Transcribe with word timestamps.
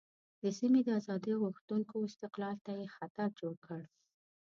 د 0.41 0.43
سیمې 0.57 0.81
د 0.85 0.89
آزادۍ 0.99 1.33
غوښتونکو 1.43 1.95
استقلال 2.09 2.57
ته 2.65 2.71
یې 2.79 2.87
خطر 2.95 3.29
جوړ 3.39 3.55
کړ. 3.65 3.81